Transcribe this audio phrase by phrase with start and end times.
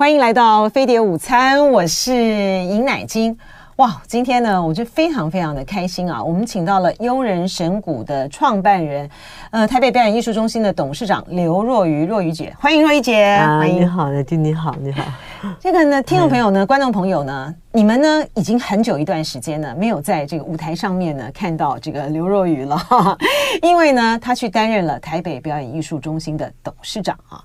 [0.00, 3.36] 欢迎来到飞碟午餐，我是尹乃菁。
[3.76, 6.24] 哇，今天呢，我就非常非常的开心啊！
[6.24, 9.06] 我们请到了悠人神谷的创办人，
[9.50, 13.24] 呃，台北表演艺术中心的董事长刘若愚，若愚姐，欢迎若愚姐。
[13.24, 13.82] 啊，欢迎。
[13.82, 15.04] 你好，乃金，你好，你好。
[15.60, 23.18] 这个呢，听众朋友呢，观众朋友呢，你们呢，已经很久一段时间呢，没有在这个舞台上面呢看到这个刘若愚了，哈哈，
[23.60, 27.44] 因为呢，他去担任了台北表演艺术中心的董事长啊。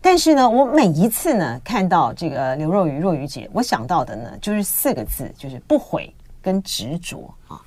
[0.00, 7.60] 但是呢，我每一次呢看到这个刘若瑀、若瑀姐，我想到的呢就是四个字，就是不悔跟执着啊。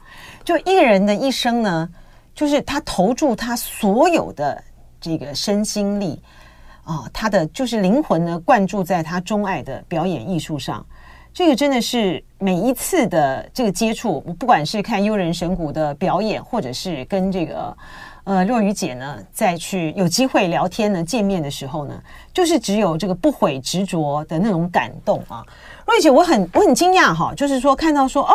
[0.44, 1.90] 就一个人的一生呢，
[2.34, 4.64] 就是他投注他所有的
[5.00, 6.22] 这个身心力
[6.86, 10.86] 啊，他的就是灵魂呢灌注在他钟爱的表演艺术上。
[11.34, 17.78] 这个真的是每一次的这个接触，不管是看幽人神谷的表演，或者是跟这个。
[18.24, 22.02] 呃，若雨姐呢，再去有机会聊天呢，见面的时候呢，
[22.34, 25.44] 就是只有这个不悔执着的那种感动啊。
[25.86, 28.34] 若雨姐，我很我很惊讶哈，就是说看到说啊，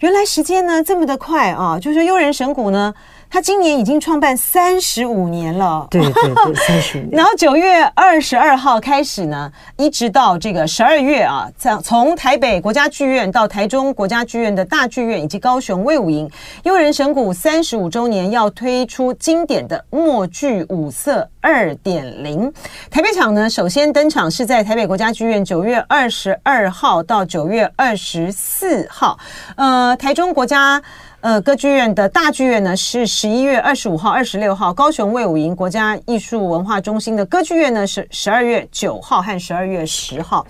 [0.00, 2.94] 原来时间呢这么的快啊，就是悠人神谷呢。
[3.28, 7.10] 他今年已经创办三十五年了，对对对，三十五年。
[7.16, 16.30] 然后九月二十二号开始呢，一直到这个十二月啊，在从台北国家剧院到台中国家剧院的大剧院以及高雄卫武营，
[16.62, 22.50] 悠人神谷三十五周年要推出经典的默剧五色二点零。
[22.90, 29.18] 台北场呢，首先登场是在台北国家剧院，九月二十二号到九月二十四号。
[29.56, 30.80] 呃，台中国家。
[31.20, 40.46] 呃，歌剧院的大剧院呢是十一月二十五号、二十六号，高雄卫武营国家艺术文化中心的歌剧院呢是十二月九号和十二月十号。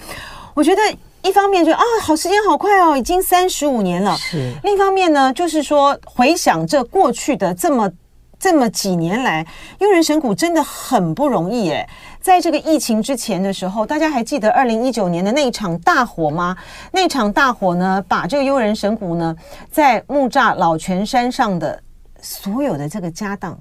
[0.53, 0.83] 我觉得
[1.23, 4.17] 一方面就啊，好时间好快哦，已经三十五年了。
[4.17, 4.53] 是。
[4.65, 7.91] 另一方面呢，就是说回想这过去的这么
[8.39, 9.47] 这么几年来，
[9.79, 11.89] 优人神鼓真的很不容易诶。
[12.27, 16.57] 在这个疫情之前的时候，大家还记得二零一九年的那一场大火吗？
[16.91, 19.37] 那场大火呢，把这个悠人神谷呢，
[19.71, 21.81] 在木栅老泉山上的
[22.21, 23.57] 所有的这个家当，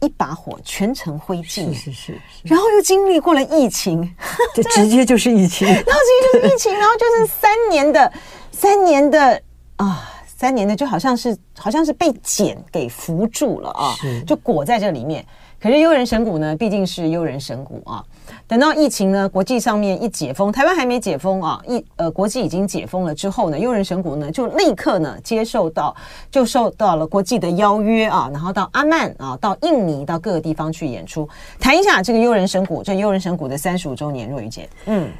[0.00, 1.70] 一把火全成灰烬。
[1.70, 2.18] 是是是，是。
[2.44, 4.10] 然后又经历过了疫情，
[4.54, 5.68] 这直接就是疫情。
[5.68, 8.10] 然后直接就是疫情，然后就是三年的
[8.50, 9.42] 三年的
[9.76, 13.94] 啊，三年的就好像是好像是被茧给扶住了啊，
[14.26, 15.22] 就裹在这里面。
[15.60, 18.04] 可是悠人神谷呢，毕竟是悠人神谷啊。
[18.46, 25.94] 等到疫情呢，国际上面一解封，台湾还没解封啊，一呃，国际已经解封了之后呢，悠人神谷呢就立刻呢接受到，
[26.30, 31.28] 就受到了国际的邀约啊，然后到阿曼啊，到印尼，到各个地方去演出。
[31.58, 35.10] 谈一下这个悠人神谷，这悠人神谷的三十五周年，若雨姐，嗯，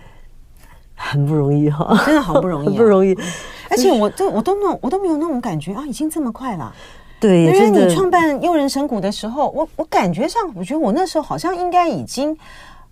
[0.94, 3.14] 很不容易哈、哦，真的好不容易、啊， 不容易。
[3.68, 6.72] 而且我这我都那我都没有那种感觉啊，已经这么快了。
[7.20, 12.36] 对，因为你创办诱人神谷的时候，我我感觉上，我觉得我那时候好像应该已经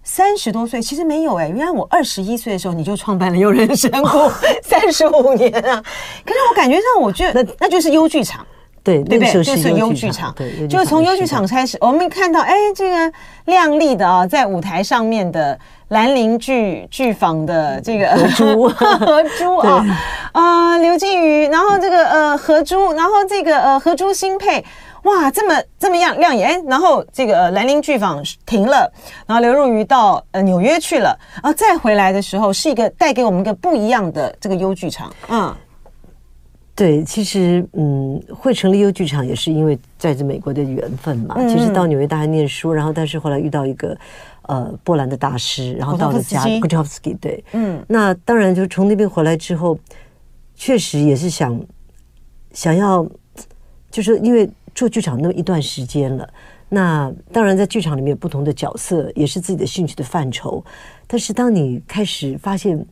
[0.03, 4.09] 三十多岁，其实没有哎，原来我二十一岁的时候你就创办了优人神谷，
[4.63, 5.83] 三十五年啊。
[6.25, 8.45] 可是我感觉上，我觉得那那就是优剧场，
[8.87, 9.43] 对对不对？
[9.43, 10.35] 就是优剧场，
[10.71, 13.13] 就是从优剧场开始，我们看到哎，这个
[13.47, 15.59] 亮丽的啊，在舞台上面的。
[15.91, 19.87] 兰陵剧剧坊的这个何珠， 何珠 啊
[20.33, 24.65] 啊、呃，刘静瑜，然后这个呃何珠，然后这个呃何珠新配，
[25.05, 28.93] 哇，这么这么样亮眼，然后这个兰陵剧坊停了，
[29.29, 35.55] 然后刘若愚到呃纽约去了，然后，再回来的时候是一个带给我们一个不一样的这个优剧场，嗯，
[36.77, 43.99] 对，其实嗯会成立优剧场也是因为在这美国的缘分嘛，嗯、其实到纽约大学念书，然后但是后来遇到一个。
[44.49, 49.77] 呃，波兰的大师，然后到了家，Grotowski，对，嗯，那当然就从那边回来之后，
[50.55, 51.61] 确实也是想
[52.53, 53.05] 想要，
[53.91, 56.29] 就是因为做剧场那么一段时间了，
[56.69, 60.65] 那当然在剧场里面有不同的角色，也是自己的兴趣的范畴，
[61.09, 62.87] 但是当你开始发现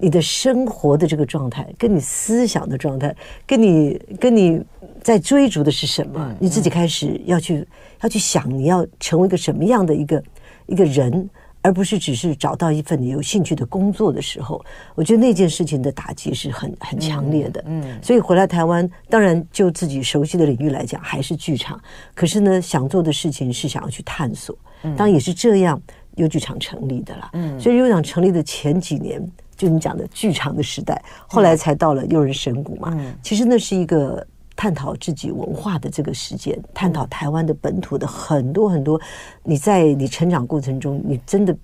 [0.00, 3.14] 你的生活的这个状态，跟你思想的状态，
[3.46, 4.60] 跟你跟你
[5.02, 7.66] 在追逐的是什么，你自己开始要去
[8.02, 10.22] 要去想你要成为一个什么样的一个。
[10.66, 11.28] 一个人，
[11.62, 14.64] 而不是只是找到一份你有兴趣的工作的时候，
[14.94, 17.60] 我觉得那件事情的打击是很很强烈的。
[17.66, 21.80] 嗯，所以回来台湾，当然就自己熟悉的领域来讲，还是剧场。
[22.14, 24.56] 可是呢，想做的事情是想要去探索。
[24.96, 25.82] 当然也是这样，
[26.14, 27.30] 优剧场成立的了。
[27.32, 29.20] 嗯，所以优剧场成立的前几年，
[29.60, 32.90] 就你讲的剧场的时代，后来才到了诱人神谷嘛。
[32.94, 34.26] 嗯，其实那是一个。
[34.56, 39.00] 探讨自己文化的这个时间，探讨台湾的本土的很多很多，
[39.42, 41.56] 你在你成长过程中，你真的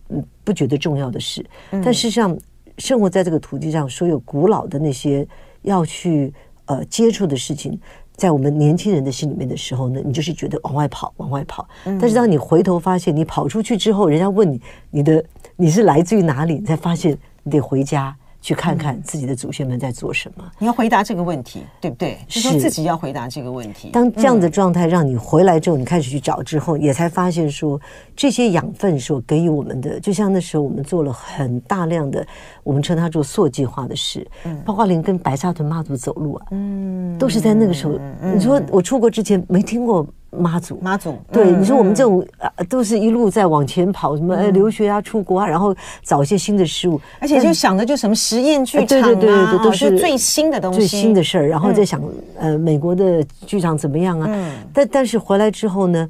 [0.43, 2.35] 不觉得重要的事，但事实上，
[2.79, 5.29] 生活在这个土地上，所有古老的那些
[5.61, 6.33] 要去
[6.65, 7.79] 呃接触的事情，
[8.17, 11.69] 在我们年轻人的心里面的时候呢，你就是觉得往外跑，往外跑。
[11.85, 14.59] 但是当你回头发现，你跑出去之后，人家问你，
[14.91, 15.23] 你的
[15.57, 18.15] 你是来自于哪里，你才发现你得回家。
[18.43, 20.45] 去看看自己的祖先们在做什么。
[20.45, 22.17] 嗯、你要回答这个问题，对不对？
[22.29, 23.89] 是说自己要回答这个问题。
[23.91, 27.81] 当这样的状态让你回来之后，你开始去找之后，也才发现说，
[28.15, 32.25] 这些养分所给予我们的，就像那时候我们做了很大量的，
[32.63, 37.99] 我们称它做塑计划的事，嗯，包括连跟白沙屯妈祖走路啊，嗯，都是在那个时候。
[38.23, 40.07] 你说我出国之前没听过。
[40.31, 52.03] 妈祖，妈祖，对，你说我们这种啊，都是一路在往前跑，什么呃留学啊、出国啊，然后找一些新的事物，而且就想的就什么实验剧场，对对对对，都是最新的东西、最新的事儿，然后再想
[52.39, 54.29] 呃美国的剧场怎么样啊？
[54.75, 56.07] 但但是回来之后呢，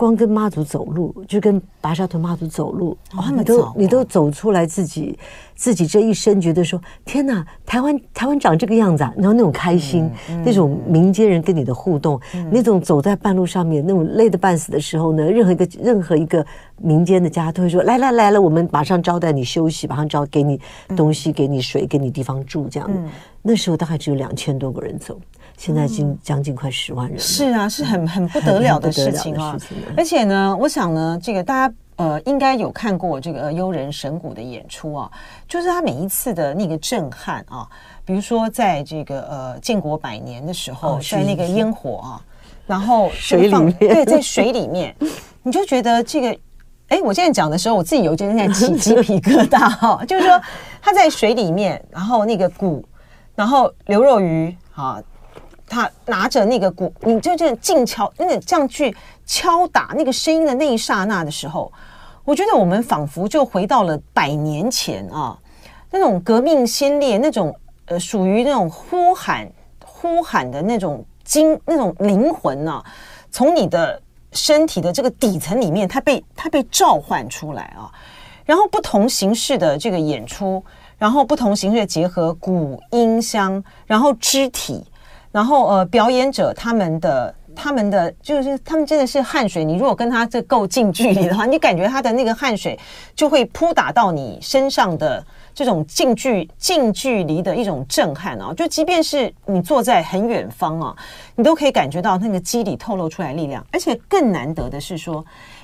[0.00, 5.18] 光跟妈祖走路，就跟白沙屯妈祖走路，哇，你都你都走出来自己。
[5.54, 10.10] 自己这一生觉得说天哪，台湾台湾长这个样子啊，然后那种开心，
[10.42, 16.42] 那种民间人跟你的互动，嗯、那种走在半路上面那种累得半死的时候呢，任何一个任何一个
[16.78, 20.58] 民间的家都会说来来来了，我们马上招待你休息，马上招给你
[20.96, 22.88] 东西，给你水，给你地方住，这样。
[22.90, 23.06] 嗯、
[23.42, 25.20] 那时候大概只有两千多个人走，
[25.60, 27.22] 现在已经将近快十万人了。
[27.22, 29.54] 是啊，是很很不得了的事情啊！
[29.94, 31.74] 而且呢，我想呢，这个大家。
[31.96, 35.10] 呃，应该有看过这个悠人神鼓的演出啊，
[35.46, 37.68] 就是他每一次的那个震撼啊，
[38.06, 42.24] 比如说在这个呃建国百年的时候，在那个烟火啊，
[42.66, 44.96] 然后水里面，对，在水里面，
[45.42, 46.38] 你就觉得这个，
[46.88, 50.40] 哎，我现在讲的时候，我自己有点在起鸡皮疙瘩哈， 就是说
[50.80, 52.82] 他在水里面，然后那个鼓，
[53.34, 54.98] 然后刘若瑀啊，
[55.70, 58.94] 他拿着那个鼓，你就这样静敲，那个这样去
[59.24, 61.72] 敲打那个声音的那一刹那的时候。
[62.24, 65.38] 我觉得我们仿佛就回到了百年前啊，
[65.90, 67.56] 那种革命先烈，那种
[67.86, 69.50] 呃，属于那种呼喊、
[69.84, 72.84] 呼喊的那种精、那种灵魂呢、啊，
[73.30, 74.00] 从你的
[74.32, 77.90] 身体的这个底层里面，它被它被召唤出来啊。
[78.44, 80.62] 然后不同形式的这个演出，
[80.98, 84.84] 然后不同形式的结合鼓、音箱，然后肢体，
[85.32, 87.34] 然后呃，表演者他们的。
[87.52, 92.78] 他们的就是他们真的是汗水，你如果跟他这够近距离的话，你感觉他的那个汗水
[93.14, 95.22] 就会扑打到你身上的
[95.52, 98.54] 这种近距近距离的一种震撼啊！
[98.56, 100.96] 就即便是你坐在很远方啊，
[101.34, 103.66] 你都可以感觉到那个肌理透露出来力量。
[103.72, 105.22] 而且更难得的是说，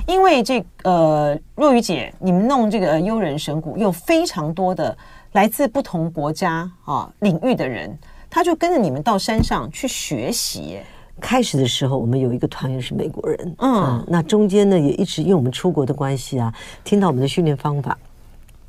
[0.09, 4.95] 因为这呃若雨姐，你们弄这个悠人神鼓，有非常多的
[5.33, 7.97] 来自不同国家啊领域的人，
[8.29, 10.79] 他就跟着你们到山上去学习。
[11.21, 17.97] 开始的时候，我们有一个团员是美国人，嗯，嗯，那中间呢也一直因为我们出国的关系啊，听到我们的训练方法，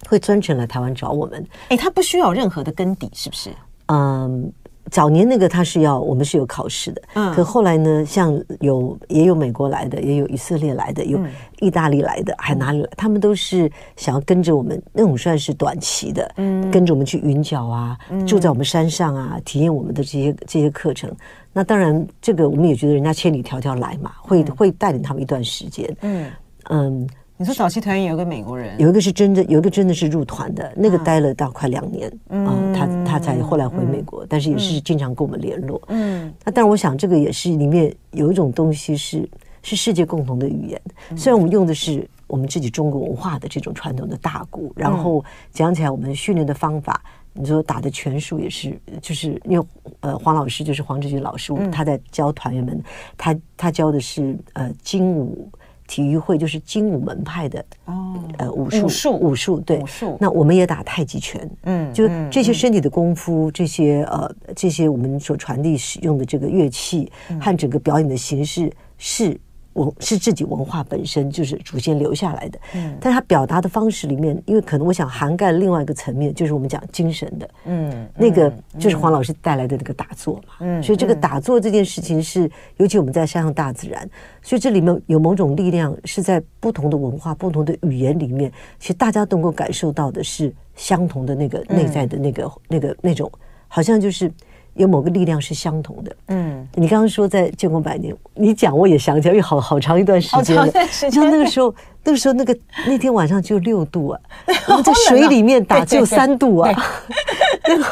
[0.07, 1.45] 会专程来台湾找我们。
[1.69, 3.51] 哎，他不需要任何的根底，是不是？
[3.87, 4.51] 嗯。
[4.89, 11.19] 早年那个他是要我们是有考试的，嗯，可后来呢，像有也有美国来的，也有以色列来的，有
[11.59, 12.89] 意大利来的，还哪里来？
[12.95, 21.11] 他们都是想要跟着我们，那种算是短期的，嗯，跟着我们去云脚啊，住在我们山上啊，体验我们的这些这些课程。
[21.53, 26.31] 那当然，这个我们也觉得人家千里迢迢来嘛，会会带领他们一段时间，嗯。
[26.69, 27.07] 嗯。
[27.39, 35.79] 你说早期团员有个美国人，有一个是真的，有一个真的是入团的，那个待了大快两年啊，他他才后来回美国，但是也是经常跟我们联络。
[35.89, 39.29] 嗯，那当然，我想这个也是里面有一种东西是
[39.61, 40.81] 是世界共同的语言。
[41.15, 46.99] 虽然我们用的是我们自己中国文化的这种传统的大鼓，然后讲起来我们训练的方法，
[47.33, 49.65] 你说打的拳术也是，就是因为
[49.99, 52.83] 呃黄老师就是黄志军老师，他在教团员们，
[53.15, 55.47] 他他教的是呃精武。
[55.87, 60.17] 体育会就是精武门派的哦，呃武术武术武术对，武术。
[60.19, 69.39] 那我们也打太极拳，嗯，就这些身体的功夫，这些呃这些我们所传递使用的这个乐器和整个表演的形式是。
[69.77, 84.09] 文是自己文化本身就是祖先留下来的，嗯，但是他表达的方式里面，因为可能我想涵盖另外一个层面，就是我们讲精神的，嗯，那个就是黄老师带来的那个打坐嘛，嗯，所以这个打坐这件事情是，尤其我们在山上大自然，
[84.41, 93.31] 所以这里面有某种力量是在不同的文化、不同的语言里面，其实大家都能够感受到的是相同的那个内在的那个、那个、那种，
[93.67, 94.31] 好像就是。
[94.77, 96.15] 有某个力量是相同的。
[96.27, 100.71] 嗯，你刚刚说在建国百年，你讲我也想起来，因为好好长一段时间了。
[100.91, 104.19] 像那个时候，那个时候那个那天晚上就六度啊，
[104.67, 106.71] 我们在水里面打 只有三度啊。
[107.67, 107.85] 那个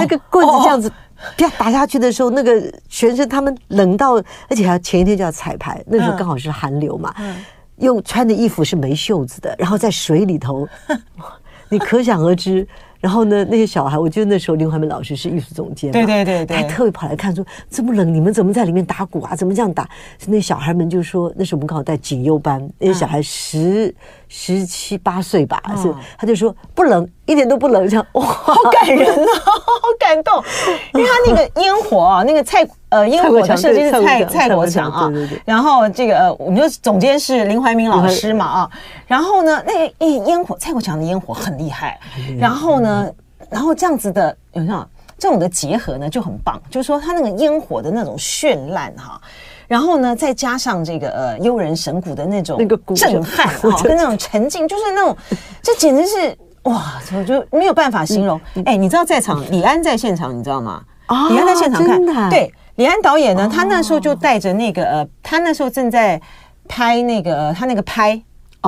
[0.00, 0.92] 那个棍子这样子
[1.38, 4.14] 啪打下去的时候，那个全身他们冷到，
[4.48, 7.14] 而且还前一天就要彩排，那时候刚好是寒流嘛。
[7.76, 10.66] 又穿的衣服是没袖子的，然后在水里头，
[11.68, 12.66] 你可想而知。
[13.06, 19.36] 然后呢，那些小孩，我记得那时候林怀民老师是艺术总监，对对对对，还特别跑来看说，这么冷，你们怎么在里面打鼓啊？
[19.36, 19.88] 怎么这样打？
[20.26, 23.94] 那小孩们就说，那时候我们刚好在锦优班，那些小孩十。
[23.96, 29.62] 啊十七八岁吧，是，他就说不冷，一点都不冷，这样 哇，好感人啊， 好
[29.98, 30.42] 感动，
[30.94, 35.12] 因为他那个烟火啊，那个蔡呃烟火的设计是蔡蔡国强啊，
[35.44, 38.70] 然后这个呃我们就总监是林怀民老师嘛啊，
[39.06, 41.98] 然后呢那个烟火蔡国强的烟火很厉害，
[42.38, 43.10] 然后呢
[43.50, 44.86] 然后这样子的有没有
[45.18, 49.20] 这种的结合呢就很棒，就是说他那个烟火的那种绚烂哈。
[49.68, 52.56] 然后呢，再加上这个呃悠人神鼓的那种
[52.94, 55.16] 震撼哈， 跟那种沉浸，就是那种，
[55.60, 58.40] 这简直是哇，我就没有办法形容。
[58.64, 60.82] 哎，你知道在场李安在现场，你知道吗？
[61.06, 66.20] 啊，李安在现场看，对，李安导演呢，他那时候就带着那个呃，他那时候正在
[66.68, 68.22] 拍那个他那个拍。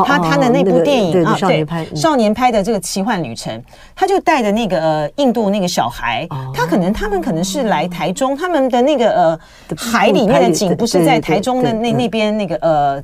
[0.05, 3.61] 他他的那部电影啊，对，少年拍的这个奇幻旅程，
[3.97, 6.25] 他就带着那个呃印度那个小孩，
[6.55, 9.41] 他可能他们可能是来台中，他们的那个呃
[9.77, 13.03] 海里面的景不是在台中的那那边那个呃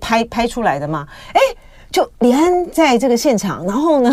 [0.00, 1.06] 拍拍出来的吗？
[1.34, 1.40] 哎，
[1.90, 4.10] 就李安在这个现场，然后呢，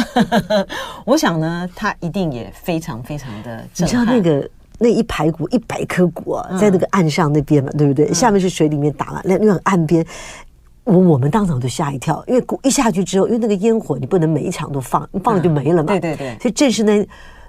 [1.05, 3.87] 我想呢，他一定也非常非常的震撼。
[3.87, 8.11] 你知道那个那一排骨一百颗骨啊，在那个岸上那边嘛，对不对？
[8.13, 10.05] 下面是水里面打了，那那个岸边。
[10.83, 15.87] 我我们当场就吓一跳，因为鼓一下去之后，因为那个烟火你不能每一场都放，你放了就没了嘛。
[15.87, 16.37] 对对对。
[16.39, 17.05] 所以正是那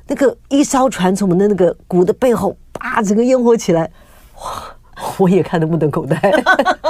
[0.09, 3.89] 那个一艘船从我们的那个鼓的背后，叭，整个烟火起来，
[4.43, 4.77] 哇！
[5.19, 6.19] 我也看得目瞪口呆。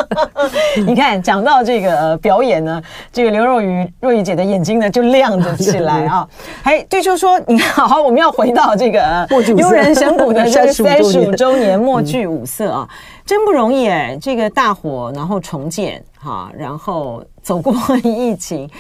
[0.87, 6.29] 你看，讲到这个表演呢，这个刘若雨若雨姐的眼睛呢就亮着起来啊。
[6.65, 12.89] 哎，对，就说，你看，好，我们要回到这个悠人神谷的这个三十五周年默剧五色啊。
[13.27, 18.71] 真不容易哎，这个大火，然后重建哈，然后走过疫情，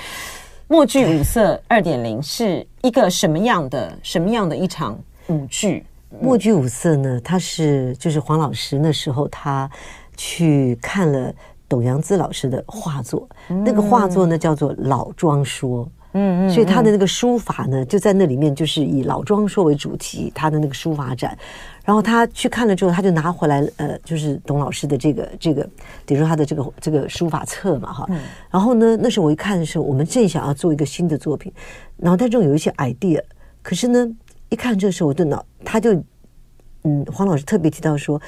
[0.68, 5.84] 默剧五色二点零是一个什么样的什么样的一场舞剧？
[6.20, 9.70] 默剧五色呢，他是就是黄老师那时候他
[10.16, 11.32] 去看了
[11.68, 15.84] 董阳孜老师的画作，嗯、那个画作呢叫做《老庄说》。
[16.12, 21.36] 嗯，所以他的那个书法呢，就在那里面，就是以老庄说为主题，他的那个书法展。
[21.84, 25.68] 然后他去看了之后，他就拿回来，呃，就是董老师的这个这个，
[26.06, 28.08] 比如说他的这个这个书法册嘛，哈。
[28.50, 31.52] 然后呢，那时候我一看的时候，我们正想要做一个新的作品，
[31.98, 33.22] 脑袋中有一些 idea，
[33.62, 34.10] 可是呢，
[34.48, 35.94] 一看这时候我的脑，他就，
[36.84, 38.20] 嗯，黄老师特别提到说，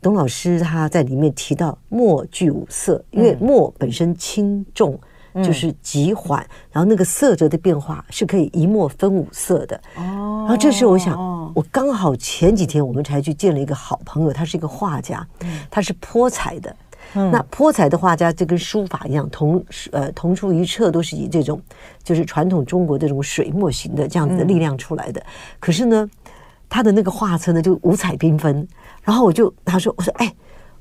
[0.00, 4.98] 董老师他在里面提到墨具五色，因为墨本身轻重。
[5.42, 9.74] 就是急缓，然后那个色泽的变化是可以一墨分五色的。
[9.96, 11.18] 哦，然后这时候我想，
[11.54, 15.26] 我刚好前几天我们才去见了一个好朋友，他是一个画家，
[15.70, 16.76] 他是泼彩的。
[17.14, 21.60] 那泼彩的画家就跟书法一样，同呃同出一辙，都是以这种
[22.02, 25.22] 就是传统中国这种水墨型的这样子的力量出来的。
[25.58, 26.08] 可是呢，
[26.68, 28.66] 他的那个画册呢就五彩缤纷。
[29.02, 30.32] 然后我就他说，我说哎。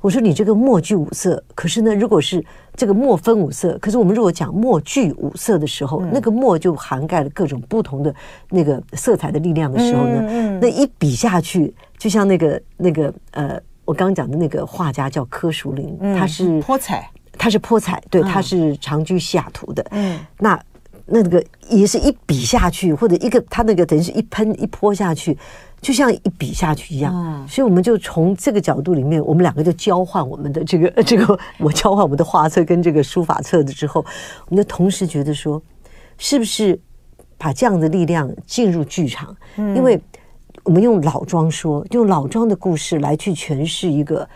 [0.04, 2.44] 我说你这个墨具五色，可是呢，如果是
[2.76, 8.12] 这个墨分五色，可是我们如果讲墨具五色的时候，嗯、那个墨就涵盖了各种不同的
[8.50, 13.62] 那个色彩的力量的时候呢，嗯嗯、那一笔下去，就像那个那个呃，
[13.92, 20.58] 我刚刚讲的那个画家叫柯淑玲，嗯、他是泼彩，他是泼彩，对，他是长居西雅图的，嗯，那
[21.06, 25.38] 那个也是一笔下去，或者一个他那个等于是一喷一泼下去。
[25.82, 34.06] 就像一笔下去一样，所以我们就从这个角度里面，我们两个就交换我们的这个这个，我交换我们的画册跟这个书法册子之后，
[34.48, 35.60] 我们就同时觉得说，
[36.20, 36.80] 是不是
[37.36, 39.36] 把这样的力量进入剧场？
[39.58, 40.00] 因为
[40.64, 44.28] 我们用老庄说，用老庄的故事来去诠释一个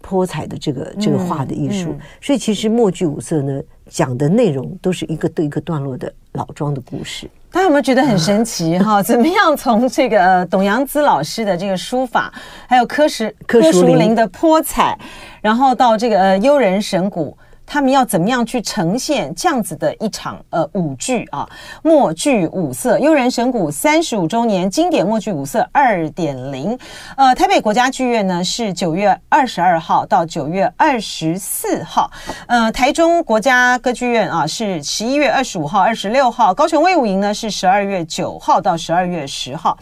[0.00, 7.28] 泼彩的这个这个画的艺术，所以其实墨剧五色呢，讲的内容都是一个对一个段落的老庄的故事。
[7.50, 9.02] 大家有没有觉得很神奇 哈？
[9.02, 12.32] 怎么样从这个董阳孜老师的这个书法，
[12.66, 14.98] 还有柯石柯淑林的泼彩，
[15.40, 17.36] 然后到这个呃悠人神鼓。
[17.72, 21.48] 他们要怎么样去呈现这样子的一场呃舞剧啊？
[21.82, 26.78] 默剧五色，悠人神谷三十五周年经典默剧五色二点零。
[27.16, 32.10] 呃，台北国家剧院呢是九月二十二号到九月二十四号。
[32.46, 36.52] 呃，台中国家歌剧院啊是十一月二十五号、二十六号。
[36.52, 39.78] 高雄卫武营呢是十二月九号到十二月十号。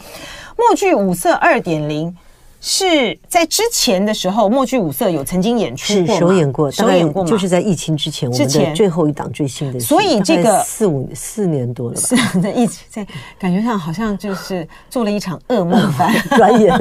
[0.57, 2.15] 默剧五色二点零。
[2.63, 12.01] 是在之前的时候，默剧五色有曾经演出过，首演过，首演过，就是在疫情之前，我们的最后一档最新的，所以这个四五四年多了吧，
[12.39, 13.05] 是一直在
[13.39, 16.71] 感觉上好像就是做了一场噩梦般 转眼，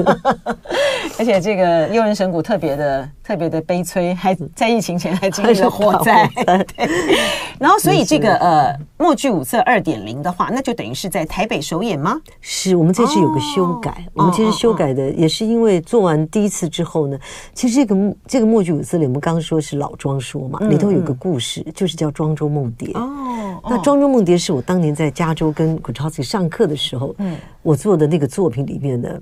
[1.19, 6.31] 而且这个幽人神谷特别的特别的悲催，还在疫情前还经历了火灾，
[6.77, 6.91] 对，
[7.59, 12.21] 然后所以这个呃默剧五色二点零的话，那就等于是在台北首演吗？
[12.43, 15.70] 是我们这次有个修改，我们其实修改的也是因为。
[15.83, 17.19] 做完第一次之后呢，
[17.53, 22.91] 其实这个这个默剧五字里，我们刚刚说是老庄说嘛，里头有个故事，就是叫庄周梦蝶。
[22.95, 29.21] 哦，那庄周梦蝶是我当年在加州跟 Grotowski 上课的时候，嗯，我做的那个作品里面呢，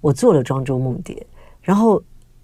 [0.00, 1.26] 我做了庄周梦蝶，
[1.60, 2.00] 然后。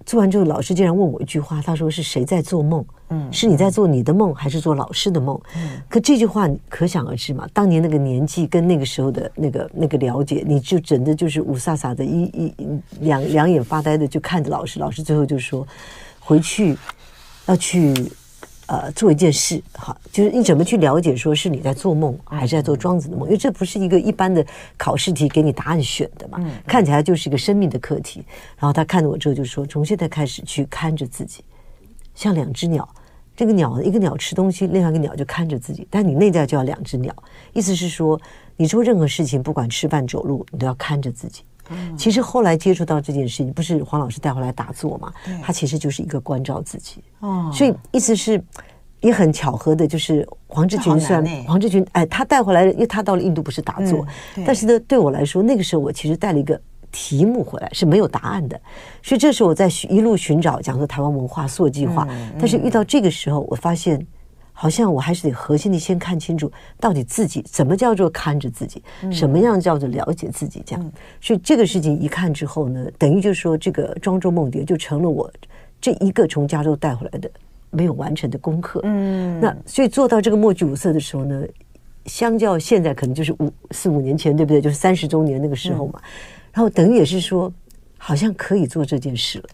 [0.07, 2.85] 做完之后，老师竟然问我一句话，他说：“是谁在做梦？
[3.09, 7.47] 嗯，是你在做你的梦，还是做老师的梦？”嗯，可这句话可想而知嘛。
[7.53, 12.55] 当年那个年纪跟那个时候的那个那个了解，你就整的就是五飒飒的，一一
[13.01, 14.79] 两两眼发呆的就看着老师。
[14.79, 15.67] 老师最后就说
[16.21, 16.77] ：“回去
[17.47, 17.93] 要去。”
[18.67, 23.27] 呃，做一件事，哈，就是你怎么去了解，说是你在做梦，还是在做庄子的梦？
[23.27, 24.45] 因为这不是一个一般的
[24.77, 28.25] 考试题，给你答案选的嘛，看起来就是一个生命的课题。
[28.59, 31.45] 然后他看着我之后就说：“从现在开始去看着自己，
[32.13, 32.89] 像两只鸟，
[33.37, 35.87] 这个鸟一个鸟吃东西，另外一个鸟就看着自己。
[35.89, 37.15] 但你内在就要两只鸟，
[37.53, 38.21] 意思是说，
[38.57, 41.43] 你做任何事情，不管吃饭走路，你都要看着自己。
[41.97, 45.13] 其实后来接触到这件事情，不是黄老师带回来打坐嘛？
[45.43, 47.03] 他其实就是一个关照自己。
[47.21, 48.43] 哦，所以意思是
[49.01, 54.07] 也很巧合的，就是黄志群算黄志群，哎，他带回来，因为他到了印度不是打坐，
[54.47, 58.61] 但是呢，对我来说，那个时候我其实带了一个题目回来，是没有答案的。
[59.03, 62.07] 所以这时候我在一路寻找，讲说台湾文化塑计划，
[62.39, 64.05] 但是遇到这个时候，我发现。
[64.59, 68.83] 好像我还是得核心的先看清楚，到底自己怎么叫做看着自己，
[69.13, 70.93] 什么样叫做了解自己，这样。
[71.21, 75.31] 所以这个事情一看之后呢，等于就是说，这个庄周梦蝶就成了我
[75.79, 77.31] 这一个从加州带回来的
[77.71, 78.81] 没有完成的功课。
[78.85, 81.45] 嗯，那所以做到这个默剧五色的时候呢，
[82.07, 84.61] 相较现在可能就是五四五年前，对不对？
[84.63, 86.01] 就是三十周年那个时候嘛。
[86.55, 87.53] 然后等于也是说，
[87.99, 89.49] 好像可以做这件事了。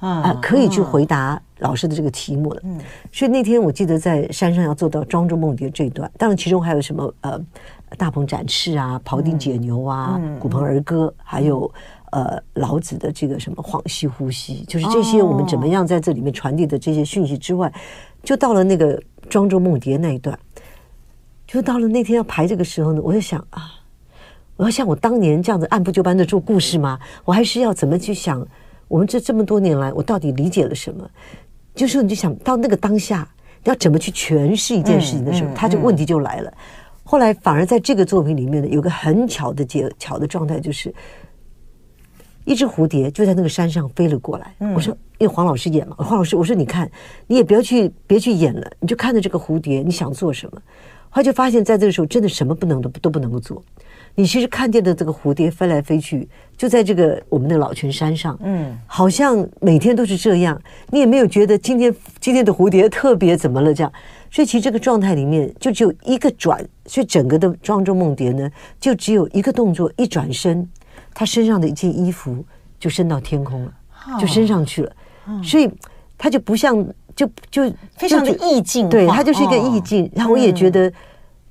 [0.00, 2.60] 啊，可以去回答老师的这个题目了。
[2.64, 2.78] 嗯，
[3.12, 7.40] 所以那天我记得在山上要做到庄周梦蝶这一段，当然其中还有什么呃，
[7.96, 11.70] 大鹏展翅啊，庖丁解牛啊，古鹏儿歌，还有
[12.12, 17.72] 呃老子的这个什么恍兮惚兮，就是这些我们怎么样在这里面传递的这些讯息之外，
[18.22, 20.38] 就到了那个庄周梦蝶那一段，
[21.46, 23.70] 就到了那天要排这个时候呢，我就想啊，
[24.56, 26.98] 我要像我当年这样子按部就班的做故事吗？
[27.24, 28.46] 我还是要怎么去想？
[28.86, 31.06] 我们这这么多年来，我到底理解了什么？
[31.78, 33.26] 就是你就想到那个当下，
[33.62, 36.52] 要怎么去诠释一件事情的时候，他就问题就来了。
[37.04, 40.92] 后来反而在这个作品里面呢，有个很巧的结巧的状态，就是
[42.44, 44.54] 一只蝴蝶就在那个山上飞了过来。
[44.74, 46.90] 我说，因为黄老师演嘛，黄老师，我说你看，
[47.26, 50.60] 你也不要去别去演了，你就看着这个蝴蝶，你想做什么？
[51.10, 53.62] 后来就发现，在这个时候，真的什么不能都都不能够做。
[54.18, 63.92] 你其实看见的这个蝴蝶飞来飞去，就在这个我们的老泉山上，嗯，好像每天都是这样，你也没有觉得今天今天的蝴蝶特别怎么了这样，
[64.28, 68.50] 所以其实这个状态里面就只有一个转，所以整个的庄周梦蝶呢，
[68.80, 70.68] 就只有一个动作，一转身，
[71.14, 72.44] 他身上的一件衣服
[72.80, 73.72] 就升到天空了，
[74.20, 74.92] 就升上去了，
[75.44, 75.70] 所以
[76.16, 80.92] 他就不像就就非常的意境，对，他就是一个意境，然后我也觉得。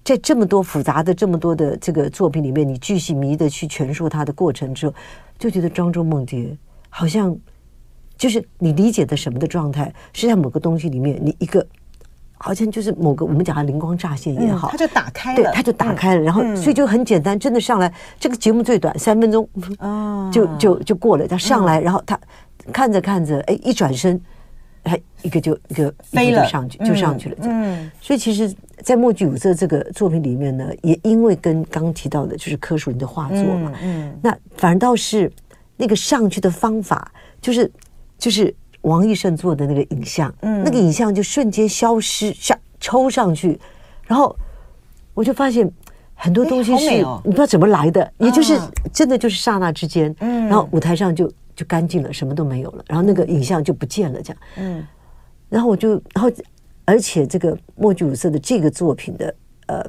[0.07, 4.95] 在这么多复杂的、这么多的这个作品里面，你巨细迷的去诠释它的过程之后，
[5.37, 6.55] 就觉得庄周梦蝶
[6.89, 7.35] 好像
[8.15, 11.67] 就是你理解的什么的状态，是在某个东西里面，你一个
[12.37, 19.45] 好像就是某个我们讲的灵光乍现也好，它就打开了，对，它就打开了，然后所以就很简单，真的上来这个节目最短三分钟，
[20.31, 22.17] 就就就过了，它上来，然后他
[22.71, 24.21] 看着看着，哎，一转身。
[24.87, 27.35] 他一个就一个飞了上去，就上去了。
[27.41, 35.31] 嗯，所以其实，在莫剧五色这个作品里面呢，也因为跟刚提到的，就是柯树林的画作嘛，嗯，那反倒是
[35.75, 37.71] 那个上去的方法，就是
[38.17, 43.59] 就是王义胜做的那个影像，嗯，那个影像就瞬间消失，下抽上去，
[44.05, 44.35] 然后
[45.13, 45.69] 我就发现
[46.15, 46.89] 很多东西是
[47.23, 48.57] 你不知道怎么来的，也就是
[48.93, 51.31] 真的就是刹那之间，嗯，然后舞台上就。
[51.57, 54.41] 就干净了，什么都没有了，然后那个影像就不见了，这样。
[54.57, 54.85] 嗯，
[55.49, 56.31] 然后我就，然后，
[56.85, 59.85] 而且这个默剧五色的这个作品的呃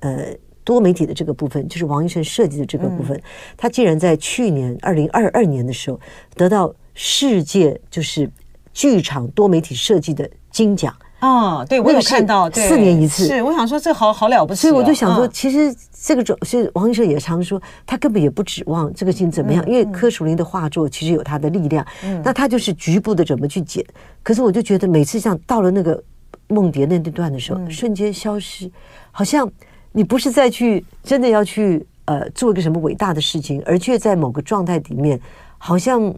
[0.00, 3.22] 呃多媒体的这个部分，就是王一晨设计的这个部分，嗯、
[3.56, 5.98] 他竟然在去年二零二二年的时候
[6.34, 8.30] 得到世界就是
[8.74, 10.94] 剧场多媒体设计的金奖。
[11.20, 13.26] 哦，对我有看到，四年一次。
[13.26, 14.62] 是，我想说这好好了不起。
[14.62, 21.86] 所以我就想说，其实这个种是王医生也常说，他根本也不指望这个戏怎么样，因为柯淑玲的画作其实有他的力量。
[22.24, 23.84] 那他就是局部的怎么去剪。
[24.22, 26.02] 可是我就觉得每次像到了那个
[26.48, 28.70] 梦蝶那段的时候，瞬间消失，
[29.12, 29.46] 好像
[29.92, 35.20] 你不是再去真的要去呃做一个什么伟大的事情，而却在某个状态里面，
[35.58, 36.14] 好像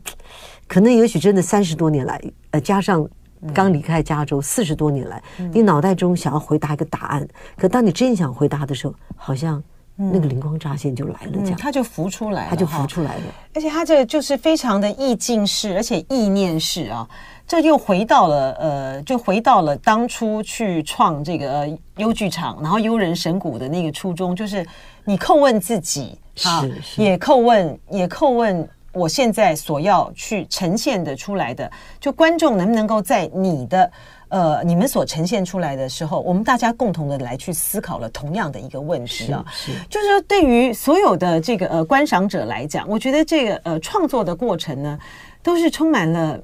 [0.68, 3.04] 可能也许真的三十多年来，呃，加上。
[3.52, 7.26] 刚离开加州四十多年来，你脑袋中想要回答一个答案，
[7.56, 9.62] 可当你真想回答的时候，好像
[9.96, 13.22] 那个灵光乍现就来了，这样它就浮出来，它就浮出来了。
[13.54, 17.08] 而且它这个就是非常的意境式，而且意念式啊，
[17.46, 24.66] 这又回到了呃，就回到了当初去创这个优剧场，然后优人神鼓的那个初衷，就是
[25.04, 26.48] 你叩问自己，是，
[26.80, 28.68] 是也叩问，也叩问。
[28.92, 33.90] 我现在所要去呈现的出来的，就观众能不能够在你的
[34.28, 44.98] 呃你们所呈现出来的时候，我们大家共同的来去思考了同样的一个问题啊，是，是就是说对于所有的这个呃观赏者来讲，我觉得这个呃创作的过程呢，
[45.42, 46.38] 都是充满了。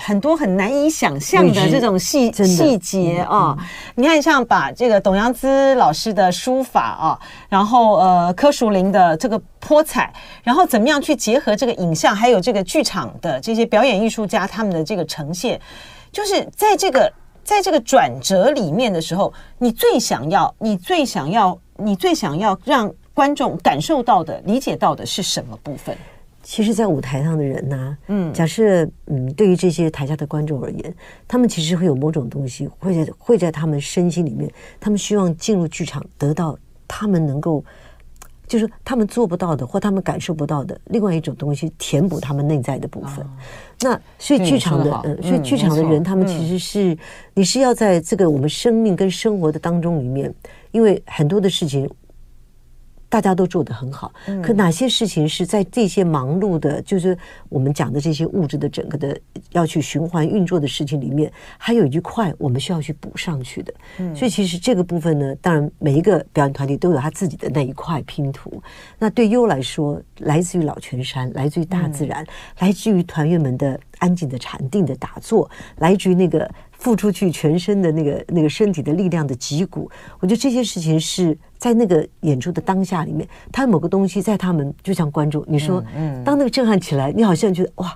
[0.00, 3.56] 很多很难以想象的这种细细节啊！
[3.96, 10.12] 你看，像把这个董阳孜老师的书法啊，然后呃柯淑玲的这个泼彩，
[10.44, 15.60] 然后怎么样去结合这个影像，还有这个剧场的这些表演艺术家他们的这个呈现，
[16.12, 25.96] 就是在这个在这个转折里面的时候，你最想要，你最想要，你最想要让观众感受到的、理解到的是什么部分？
[26.50, 30.94] 其实，在舞台上的人呢、啊，嗯，假设嗯，对于这些台下的观众而言，
[31.28, 36.58] 他们其实会有某种东西会在会在他们身心里面，他们希望进入剧场得到
[36.88, 37.62] 他们能够，
[38.46, 43.22] 就是他们做不到的或他们感受不到的另外一种东西，填补他们内在的部分。
[43.22, 43.28] 哦、
[43.82, 46.98] 那所以剧场的，所以剧场的人，他们其实是、嗯、
[47.34, 50.34] 你是要在这个我们生命跟生活的当中里面，
[50.70, 51.86] 因为很多的事情。
[53.08, 57.16] 大家都做得很好，可哪些事情是在这些忙碌的，就是
[57.48, 59.18] 我们讲的这些物质的整个的
[59.52, 63.72] 要去循环运作的事情里面，还有一块我们需要去补上去的。
[64.14, 68.62] 所以其实这个部分呢，当然每一个表演团体都有他自己的那一块拼图。
[68.98, 72.26] 那对优来说，来自于老泉山，来自于大自然，
[72.58, 76.48] 来自于团员们的安静的禅定的打坐，来自于那个。
[76.78, 85.82] 付出去全身的那个那个身体的力量的脊骨，我觉得这些事情是在那个演出的当下里面，他某个东西在他们就像观众，你说，
[86.24, 87.92] 当那个震撼起来，你好像觉得哇，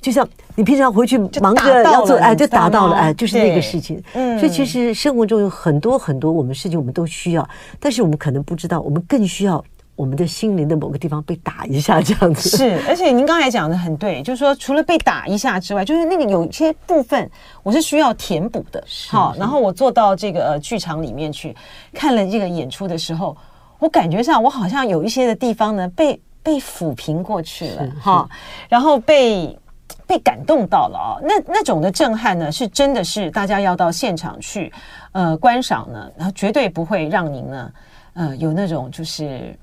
[0.00, 4.02] 就像你平常回去忙着要做，哎，就达到了，哎，就是那个事情。
[4.12, 9.64] 所以其实生活中有很多很多我们事情我们都需要，但是我们可能不知道，我们更需要。
[10.00, 12.80] 我们的心灵的某个地方被打一下，这样子是。
[12.88, 17.30] 而且您刚才讲的很对，就是说除了被打一下之外，就是那个有些部分
[17.62, 18.82] 我是需要填补的。
[19.10, 21.54] 好，然后我坐到这个呃剧场里面去
[21.92, 23.36] 看了这个演出的时候，
[23.78, 28.26] 我感觉上我好像有一些的地方呢被被抚平过去了哈，
[28.70, 29.54] 然后被
[30.06, 31.22] 被感动到了啊、哦。
[31.22, 34.72] 那那种的震撼呢，是真的是大家要到现场去
[35.12, 37.72] 呃观赏呢，然后绝对不会让您呢
[38.14, 39.54] 呃有那种就是。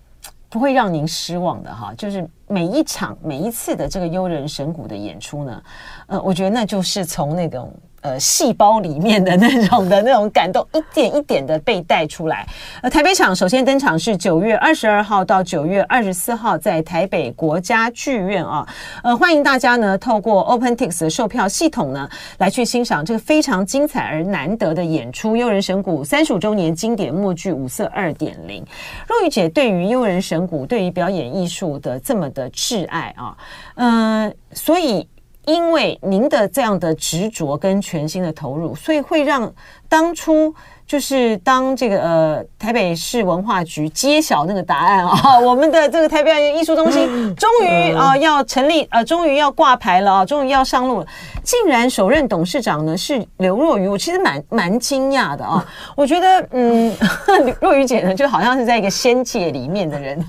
[0.49, 5.63] 不会让您失望的哈，就是每一场每一次的这个幽人神鼓的演出呢，
[6.07, 7.73] 呃，我觉得那就是从那种。
[8.07, 12.47] 呃，细胞里面的那种的那种感动，一点一点的被带出来。
[12.81, 18.65] 呃，台北场首先登场是九月二十二号到九月二十四号，在台北国家剧院啊。
[19.03, 28.65] 呃，欢迎大家呢，透过 OpenTix 的售票系统呢，来去欣赏这个非常精彩而难得的演出《幽人神谷》三十五周年经典默剧五色二点零。
[29.05, 33.37] 若雨姐对于幽人神谷，对于表演艺术的这么的挚爱啊，
[33.75, 35.05] 嗯、所以。
[35.47, 39.51] 因为您的这样的执着跟全心的投入，所以会让
[39.88, 40.53] 当初
[40.86, 51.07] 就是当这个呃台北市文化局揭晓那个答案啊， 我们的这个台北艺术中心终于啊要成立呃，终于要挂牌了啊，终于要上路了。
[51.43, 55.65] 竟然首任董事长呢是刘若愚，我其实蛮蛮惊讶的啊。
[55.95, 56.93] 我觉得嗯，
[57.62, 60.19] 若愚姐呢就好像是在一个仙界里面的人，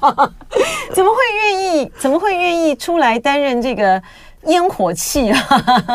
[0.94, 1.92] 怎么会愿意？
[1.98, 4.00] 怎么会愿意出来担任这个？
[4.48, 5.38] 烟火气啊，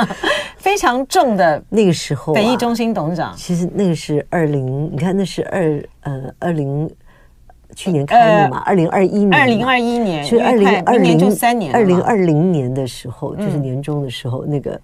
[0.58, 1.62] 非常重的。
[1.70, 6.90] 那个时候，北艺中心董事长，其实那个是二零，你看那是二呃二零
[7.76, 14.80] 去年开幕嘛，二零二一年，二零二一年，所以二零二零就三年，二零二零年的时候，就是年终的时候，那个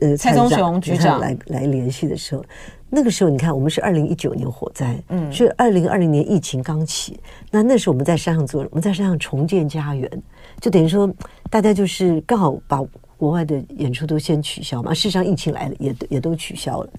[0.00, 2.42] 呃蔡宗雄局长来来联系的时候，
[2.88, 10.10] 那个时候你看，我们是二零一九年火灾，嗯，是二零二零年疫情刚起，那那时候我们在山上做，我们在山上重建家园。
[10.58, 11.06] 就等于说，
[11.50, 12.82] 大家就是刚好把
[13.16, 14.92] 国外的演出都先取消嘛。
[14.92, 16.90] 事实上，疫情来了，也也都取消了。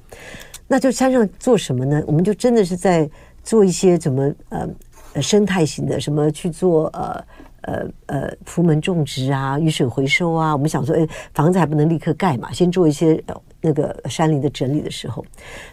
[0.67, 2.03] 那就山上做什么呢？
[2.07, 3.09] 我们就真的是在
[3.43, 7.25] 做一些什么呃生态型的，什么去做呃
[7.61, 10.53] 呃呃福门种植啊，雨水回收啊。
[10.53, 13.23] 我们想说，哎，房子还不能立刻盖嘛，先做一些
[13.61, 15.23] 那个山林的整理的时候，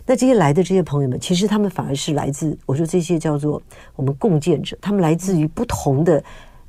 [0.07, 3.61] 那这些来的这些朋友们，其实他们反而是来自我说这些叫做
[3.97, 6.23] 我们共建者，他们来自于不同的。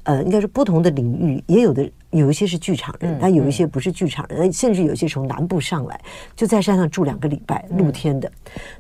[0.05, 5.99] 呃，应该是不同的领域，也有的有一些是剧场人，但有一些不是剧场人，甚至有些从南部上来，
[6.35, 8.31] 就在山上住两个礼拜，露天的。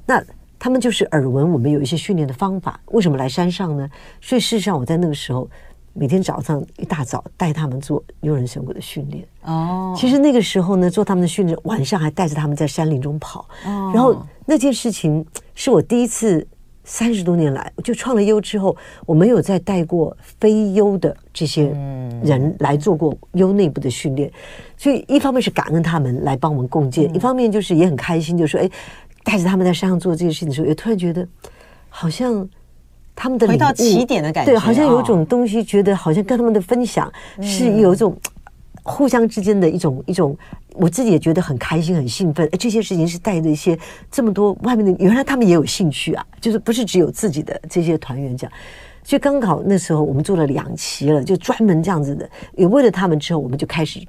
[0.05, 0.23] 那
[0.59, 3.89] 他们就是耳闻我们有一些训练的方法，为什么来山上呢？
[4.21, 5.49] 所以事实上，我在那个时候
[5.93, 9.27] 每天早上一大早带他们做优人神鼓的训练。
[9.41, 13.47] 哦，其实那个时候呢，做他们的训练，晚上还带着他们在山林中跑。
[13.65, 16.47] 哦，然后那件事情是我第一次。
[16.85, 21.63] 三十多年来，就创了优之后，我没有再带过非优的这些
[22.23, 24.31] 人来做过优内部的训练，
[24.77, 28.69] 所以一方面是感恩他们来帮我们共建，一方面就是也很开心，就说哎，
[29.23, 31.27] 带着他们在山上做这些事情的时候，也突然觉得
[31.89, 32.47] 好像
[33.15, 38.15] 他们的回到起点的感觉，对，好像有种东西，觉得好像跟他们的分享是有一种。
[38.87, 40.37] 互相之间的一种一种，
[40.77, 42.47] 我自己也觉得很开心、很兴奋。
[42.51, 43.77] 哎，这些事情是带着一些
[44.11, 48.53] 这么多外面的，原来他们也有兴趣啊，就是不是只有自己的这些团员这样。
[49.03, 54.03] 所以刚好那时候我们做了两期了，就专门这样子的，也为了他们之后，我们就开始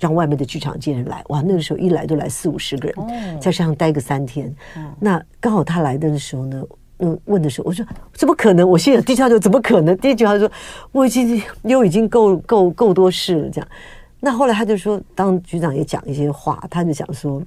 [0.00, 1.22] 让外面的剧场界人来。
[1.28, 4.52] 哇，那个时候一来都来四五十个人，在山上待个三天。
[4.98, 6.62] 那刚好他来的时候呢，
[6.98, 8.68] 嗯，问的时候我说怎么可能？
[8.68, 9.96] 我现在第一句话就怎么可能？
[9.98, 10.50] 第一句话就说
[10.90, 13.68] 我已经又已经够够够多事了这样。
[14.24, 17.42] 那后来他就说，当局长也讲一些话，他就讲说，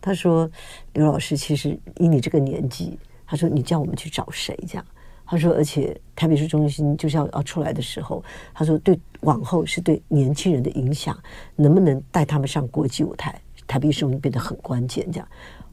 [0.00, 0.48] 他说
[0.92, 2.96] 刘老师，其实以你这个年纪，
[3.26, 4.86] 他说你叫我们去找谁这样？
[5.26, 8.22] 他说，而且台北市中心就是要要出来的时候，
[8.54, 11.18] 他说对往后是对年轻人的影响，
[11.56, 15.26] 能不能带他们上国际舞台，台北市中心变得很关键这样。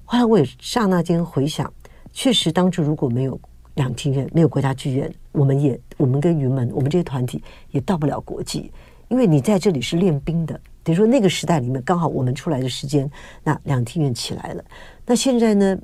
[0.06, 1.72] 后来我也刹那间回想，
[2.12, 3.40] 确实当初如果没有
[3.76, 8.72] 两厅院，没有国家剧院，我们也我们跟云门，我们这些团体也到不了国际。
[9.12, 13.12] 因为你在这里是练兵的，等于说那个时代里面刚好我们出来的时间，
[13.44, 14.64] 那两厅院起来了。
[15.06, 15.78] 那现在呢，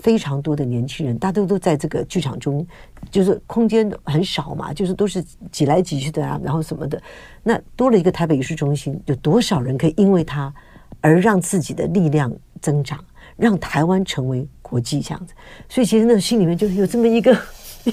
[0.00, 2.66] 非常多的年轻人，大家都在这个剧场中，
[3.12, 7.00] 就是空间很少嘛，就是都是挤来挤去的啊，然后什么的。
[7.44, 10.52] 那多了一个台北艺术中心，有多少人可以因为它
[11.00, 12.28] 而让自己的力量
[12.60, 12.98] 增长，
[13.36, 15.32] 让台湾成为国际这样子？
[15.68, 17.38] 所以其实那心里面就是有这么一个。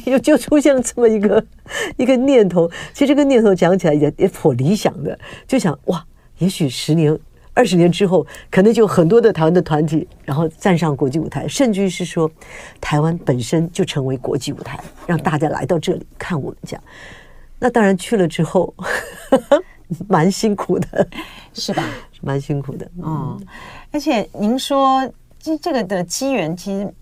[0.06, 1.44] 又 就出现了这么一个
[1.98, 6.06] 一个念头，其实这个念头讲起来也也颇理想的，就想哇，
[6.40, 7.18] 也许十年、
[7.54, 12.30] 二十年之后，可能就有很多的台湾的团体，然后站上国际舞台，甚至于是说，
[12.82, 16.82] 台湾本身就成为国际舞台，让大家来到这里看我们讲。
[17.60, 18.74] 那当然去了之后，
[19.30, 19.64] 呵 呵
[20.08, 21.08] 蛮辛苦的，
[21.54, 21.84] 是吧？
[22.22, 23.40] 蛮辛苦的，嗯。
[23.92, 26.94] 而且您说这这个的机缘，其实。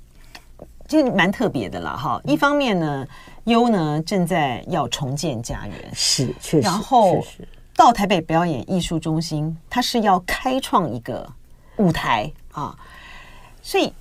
[0.93, 3.07] 其实蛮特别的了哈，一方面呢，
[3.45, 7.19] 优呢正在要重建家园，是确实，然后
[7.75, 11.27] 到台北表演艺术中心，它是要开创一个
[11.77, 12.77] 舞台啊，
[13.63, 13.91] 所以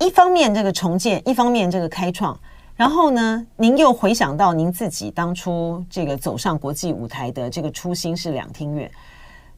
[0.00, 2.36] 一方面这个重建，一方面这个开创，
[2.74, 8.90] 然后呢，您又回想到您自己当初这个走上国际舞台的这个初心是两厅院，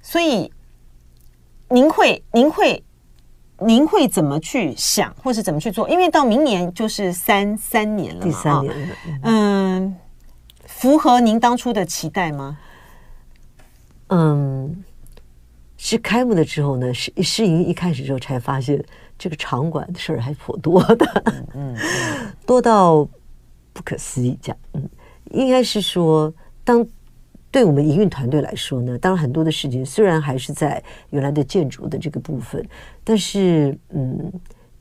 [0.02, 0.52] 所以
[1.70, 2.84] 您会，您会。
[3.66, 5.88] 您会怎么去想，或是怎么去做？
[5.88, 8.96] 因为到明年就是三三年了嘛，第三年了。
[9.22, 9.96] 嗯，
[10.66, 12.58] 符合您当初的期待吗？
[14.08, 14.84] 嗯，
[15.76, 18.82] 是开幕的时候呢，试试营一开始之后才发现，
[19.18, 21.76] 这个场馆的事儿还颇多的，嗯，嗯，
[22.46, 23.06] 多到
[23.72, 24.38] 不可思议。
[24.42, 24.88] 这样，嗯，
[25.30, 26.32] 应该是说
[26.64, 26.86] 当。
[27.52, 32.64] 对我们营运团队来说呢，当然很多的事情虽然还是在原来的建筑的这个部分，
[33.02, 34.32] 但是嗯，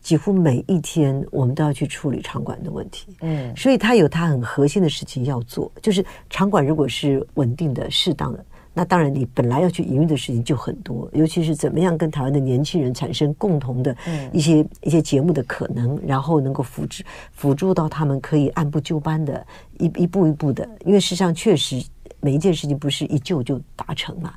[0.03, 3.08] 几乎每一天我们都要去处理场馆的问题。
[3.21, 13.95] 嗯，所以它有它很核心的事情要做，就是场馆如果是稳定的、适当的，那当然你本来要去营运的事情就很多，尤其是怎么样跟台湾的年轻人产生共同的
[14.32, 19.43] 一些一些节目的可能，然后能够辅助辅助到他们可以按部就班的
[19.79, 21.84] 一一步一步的，因为事实上确实。
[22.21, 24.34] 每一件事情不是一就就达成嘛？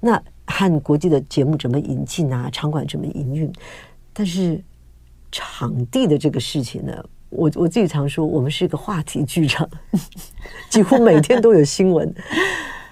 [0.00, 2.50] 那和国际的节目怎么引进啊？
[2.50, 3.50] 场馆怎么营运？
[4.12, 4.60] 但是
[5.32, 9.68] 场地的这个事情呢，我我自己常说，我们是一个话题剧场，
[10.68, 12.14] 几乎每天都有新闻。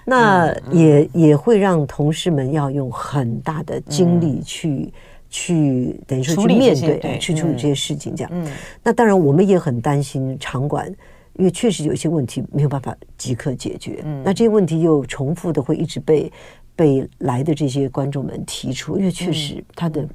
[0.05, 4.91] 那也也会让同事们要用很大的精力去、嗯、
[5.29, 8.13] 去等于说去面对，对去处理这些事情。
[8.13, 8.51] 这样，嗯、
[8.83, 10.93] 那当然我们也很担心场馆。
[11.35, 16.31] 因为确实有一些问题没有办法即刻解决，嗯，那这些问题又重复的会一直被
[16.75, 20.07] 被来的这些观众们提出，因为确实他的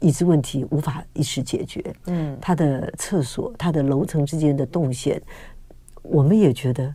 [0.00, 5.22] 椅子问题无法一时解决，嗯，他的厕所、他的楼层之间的动线，
[6.02, 6.92] 我们也觉得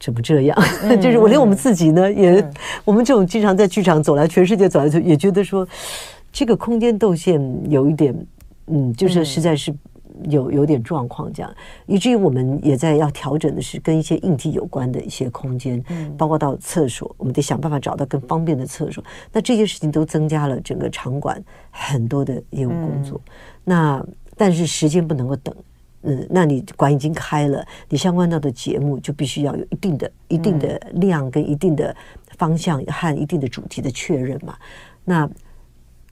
[0.00, 0.58] 怎么这样？
[0.82, 5.64] 嗯、 就是我连我们自己呢，也、嗯、我们这种经常在剧场走来，全世界走来走，也觉得说
[6.32, 7.40] 这个空间动线
[7.70, 8.12] 有一点，
[8.66, 9.72] 嗯，就是实在是。
[10.24, 11.54] 有有点状况，这样，
[11.86, 19.02] 以至于我们也在要调整的是跟一些硬体有关的一些空间，嗯，包括到厕所，我们得想办法找到更方便的厕所。
[19.32, 23.20] 那这些事情都增加了整个场馆很多的业务工作。
[23.26, 23.32] 嗯、
[23.64, 25.54] 那但是时间不能够等，
[26.02, 31.94] 嗯，那你馆已经开了，你相关到的节目就必须要有一定的、一定的量跟一定的
[32.36, 34.56] 方向和一定的主题的确认嘛。
[35.04, 35.28] 那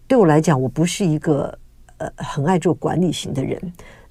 [0.06, 1.58] 对我来讲，我不是一个。
[1.98, 3.60] 呃，很爱做管理型的人，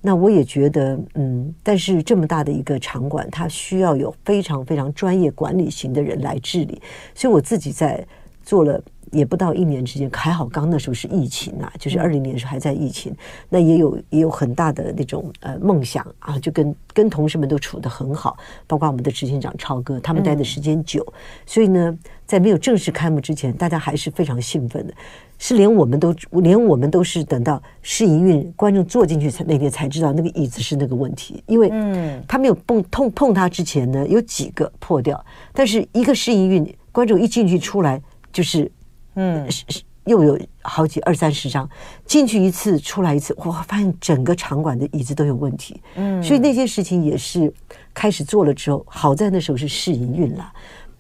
[0.02, 6.82] 那我也觉得，嗯，但是这么大的一个场馆，它需要有非常非常专业管理型的人来治理，
[7.14, 8.06] 所以我自己在
[8.44, 8.82] 做了。
[9.12, 13.16] 也不到一年之间，还好刚那时候是疫情啊，就是二零年的时候还在疫情，
[13.50, 18.38] 那也有也有很大的那种呃梦想啊，就跟跟同事们都处得很好，
[18.68, 21.14] 包括我们的执行长超哥，他们待的时间久，嗯、
[21.46, 24.94] 所以呢，在没有正式开幕之前，大家还是非常兴奋的，
[25.38, 38.72] 是连我们都连我们都是等到试营运，观众坐进去才那天才知道那个椅子是那个问题，因为嗯，他没有碰碰碰它之前呢，有几个破掉，但是一个试营运，观众一进去出来就是。
[39.16, 41.70] 嗯，是是，又有好几二三十张
[42.06, 45.82] 进去一次，出来一次，我，发现整个场馆的椅子都有问题。
[45.96, 47.52] 嗯，所以那些事情也是
[47.94, 50.54] 开始做了之后，好在那时候是试营运了。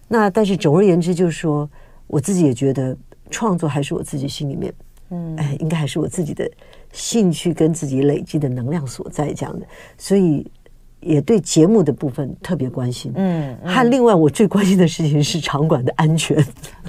[0.07, 1.69] 那但是总而言之，就是说
[2.07, 2.97] 我自己也觉得
[3.29, 4.73] 创作还是我自己心里面，
[5.11, 6.49] 嗯，哎，应该还是我自己的
[6.91, 9.65] 兴趣跟自己累积的能量所在这样的，
[9.97, 10.45] 所以。
[11.01, 16.35] 也对节目的部分特别关心，嗯，嗯，和另外我最关心的事情是场馆的安全。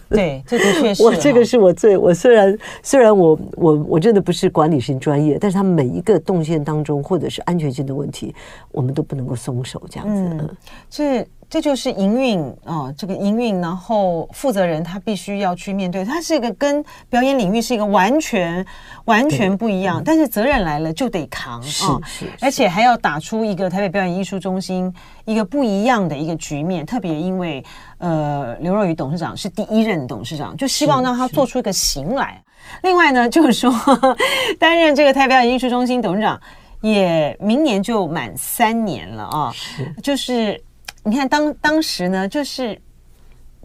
[0.14, 1.02] 对，这的确是。
[1.02, 8.34] 我这个是我最，我虽然虽然我我我真的不是管理型专业，但是他们每一个动线当中或者是安全性的问题，
[8.72, 10.22] 我们都不能够松手这样子。
[10.22, 10.56] 嗯，
[10.90, 11.26] 是。
[11.48, 18.66] 这就是营运啊、哦，这个营运，然后负责人他必须要去面对，他是一个跟表演领域是一个完全
[19.04, 24.92] 完全不一样，但是责任来了就得扛啊、是，而且还要打出一个台北表演艺术中心
[25.24, 27.64] 一个不一样的一个局面，特别因为
[27.98, 32.42] 呃刘若瑀董事长是第一任董事长，就希望让他做出一个型来。
[32.82, 33.72] 另外呢，就是说
[34.58, 36.40] 担任这个台北表演艺术中心董事长
[36.80, 39.54] 也明年就满三年了啊、
[40.02, 40.60] 就是。
[41.06, 42.76] 你看当，当当时呢，就是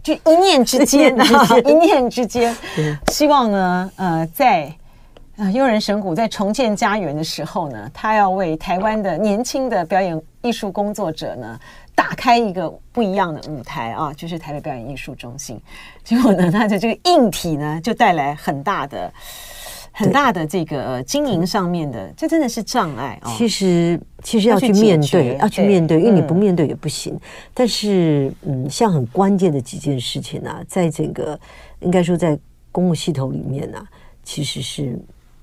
[0.00, 2.56] 就一念之间啊， 一念之间，
[3.08, 4.72] 希望呢，呃，在
[5.36, 11.58] 啊，优人神谷在重建家园的时候呢，他要为台湾的年轻的表演艺术工作者呢，
[11.96, 15.60] 打开一个不一样的舞台啊，就是台北表演艺术中心。
[16.04, 19.12] 结果呢，他的这个硬体呢，就带来很大的。
[19.92, 23.30] 很大的这个经营上面的，这真的是障碍啊！
[23.36, 27.16] 其实，其实要去面对，要去面对，因为你不面对也不行。
[27.52, 31.38] 但是，嗯，像很关键的几件事情啊，在这个
[31.80, 32.38] 应该说在
[32.72, 33.86] 公共系统里面呢，
[34.24, 34.98] 其实是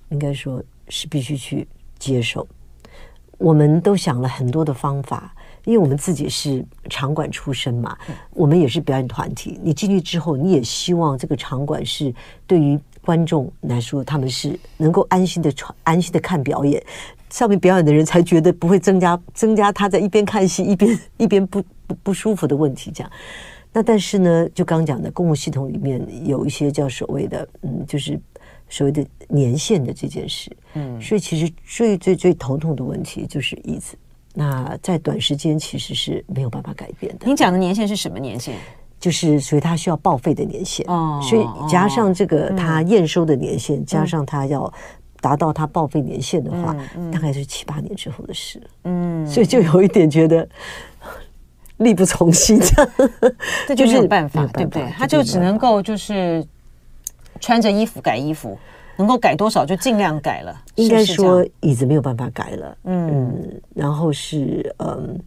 [0.09, 1.67] 应该说是必须去
[1.99, 2.45] 接受。
[3.37, 5.33] 我们都想了很多的方法，
[5.65, 7.97] 因为我们自己是场馆出身嘛，
[8.31, 9.59] 我们也是表演团体。
[9.63, 12.13] 你进去之后，你也希望这个场馆是
[12.45, 12.79] 对于。
[13.01, 16.83] 观众来说，他们是能够安心的传、安心的看表演，
[17.29, 22.91] 上面表演的人才觉得不会增加增加他在一边看戏一边一边不不不舒服的问题。
[22.91, 23.11] 这样，
[23.71, 28.19] 那但是呢，就刚讲的公共系统里面有一些叫所谓的嗯，就是
[28.67, 33.95] 所谓的年限的这件事，嗯，所以其实最最最头痛的问题就是椅子，
[34.33, 37.25] 那在短时间其实是没有办法改变的。
[37.25, 38.53] 您讲的年限是什么年限？
[38.99, 44.71] 就是所以他需要报废的年限，哦，所以加上这个他验收的年限，嗯、加上他要
[45.21, 48.61] 达到他报废年限的话，嗯嗯、大概是七八年之后的事。
[48.83, 50.45] 嗯，所以就有一点觉得
[51.77, 52.91] 力不从心，这样，
[53.69, 54.85] 这 就是没有办法，对不对？
[54.97, 56.45] 他就只能够就是
[57.39, 58.59] 穿着衣服改衣服，
[58.99, 60.55] 能够改多少就尽量改了。
[60.75, 65.19] 应该说椅子没有办法改了，嗯，嗯，然后是嗯。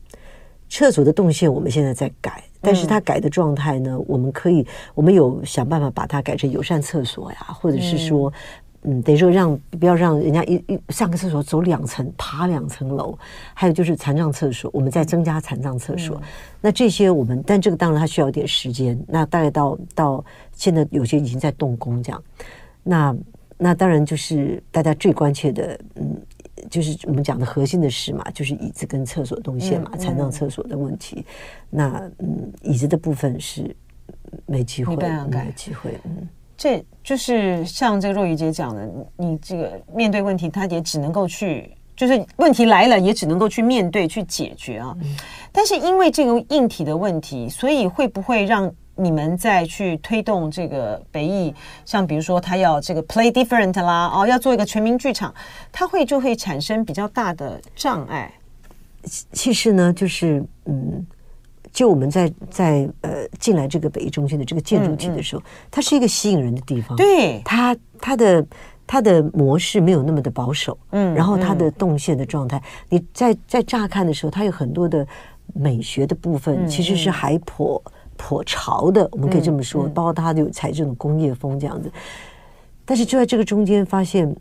[0.75, 8.33] 厕所的动线我们现在在改，但是它改的状态呢，嗯、我们可以，我们有想办法把它改成友善厕所呀，或者是说，
[8.81, 13.15] 嗯，嗯，等于说让不要让人家一一上个厕所走两层，爬两层楼，
[13.53, 16.17] 还有就是残障厕所，我们再增加残障厕所。
[16.17, 16.23] 嗯、
[16.63, 20.25] 那这些我们，但这个当然它需要一点时间，那大概到到
[20.57, 22.23] 现在有些已经在动工这样，
[22.83, 23.15] 那
[23.63, 26.21] 那当然就是大家最关切的，嗯。
[26.71, 31.25] 就是我们讲的核心的事嘛，就是椅子跟厕所动线嘛，残障厕所的问题。
[31.69, 33.75] 那嗯，椅子的部分是
[34.47, 35.99] 没机会，没，没机会。
[36.05, 44.97] 嗯，这就是像这个若雨姐讲的，你这个面对问题，他也只能够去，就是问题来了，也只能够去面对去解决啊。
[45.03, 45.17] 嗯、
[45.51, 51.55] 但是因为这个硬体的问题，所以会不会让你们再去推动这个北艺？
[51.85, 55.35] 像比如说他要这个 play different 啦，哦，要做一个全民剧场，
[55.71, 58.33] 它会就会产生比较大的障碍。
[59.33, 61.07] 其实呢，就是嗯。
[61.73, 66.95] 就我们在在呃进来这个北艺中心的这个建筑体的时候，嗯嗯、它是一个吸引人的地方。
[66.99, 68.47] 对，它它的
[68.87, 75.07] 它的模式没有那么的保守，嗯，然后它的动线的状态，嗯、你在在乍看的时候，它有很多的
[75.55, 77.83] 美学的部分，嗯、其实是还颇
[78.23, 79.89] 颇潮的，我们可以这么说。
[79.89, 81.91] 嗯、包括它有采这种工业风这样子，
[82.85, 84.33] 但是就在这个中间发现，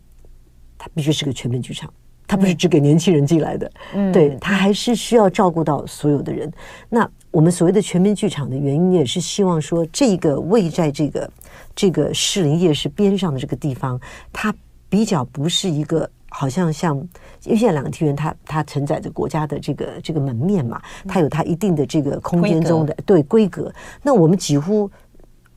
[0.78, 1.92] 它必须是个全面剧场。
[2.28, 6.50] 它不是只给年轻人进来的，嗯，对，它还是需要照顾到所有的人。
[6.88, 11.30] 那我们所谓的全民剧场的原因，也是希望说，这个位在这个
[11.74, 14.00] 这个士林夜市边上的这个地方，
[14.32, 14.54] 它
[14.88, 17.06] 比较不是一个好像像，
[17.44, 23.72] 因为现在两个庭院，它它承载着国家的这个这个门面嘛，它有它一定的这个空间中的对规格。
[24.02, 24.90] 那我们几乎，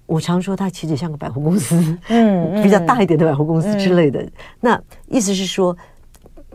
[0.06, 4.26] 我常说它其实像个百货公司，嗯，比较大一点的百货公司之类的。
[4.60, 5.76] 那意思是说。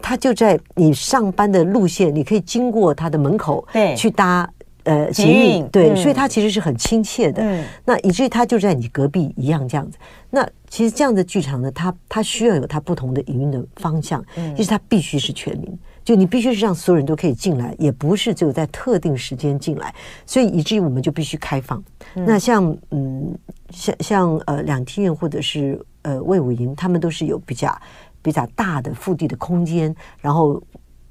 [0.03, 4.51] 它就在你上班的路线，你可以经过它的门口，对，去搭
[4.85, 7.43] 呃捷运，对，所以他其实是很亲切的。
[7.43, 9.99] 嗯，那以至于他就在你隔壁一样这样子。
[10.31, 14.24] 那其实这样的剧场呢，它它需要有它不同的营运的方向，
[14.57, 19.95] 就是它必须是全民，就你必须是让所有人都可以进来，也不是只有在特定时间进来。
[20.24, 21.83] 所以以至于我们就必须开放。
[22.14, 23.37] 那像嗯
[23.70, 27.76] 像像呃两厅院或者是呃魏武营，他们都是有比较。
[28.22, 30.62] 比较大的腹地的空间，然后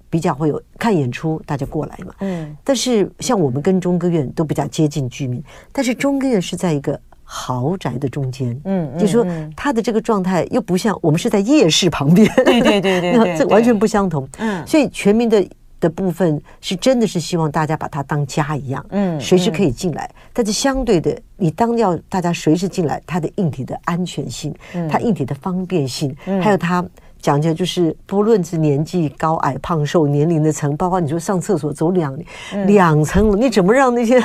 [0.09, 2.13] 比较会有看演出，大家过来嘛。
[2.21, 2.55] 嗯。
[2.63, 8.59] 但是像我们跟中科院都比较接近居民，但是中科院是在一个豪宅的中间。
[8.65, 8.91] 嗯。
[8.97, 12.27] 就是说它的这个状态又不像我们是在夜市旁边。
[12.37, 13.13] 对对对对。
[13.17, 14.27] 那这完全不相同。
[14.39, 14.65] 嗯。
[14.65, 15.47] 所以全民的
[15.79, 18.83] 的部分是真的是希望大家把它当家一样。
[18.89, 19.19] 嗯。
[19.19, 24.53] 随时可以进来，但是相对的，你当要大家随时进来，它的硬体的安全性，
[24.89, 26.83] 它硬体的方便性，还有它。
[27.21, 32.17] 讲起来就是，不论是年纪高矮胖瘦、年龄的层，包括你说上厕所走两
[32.65, 34.23] 两层，你怎么让那些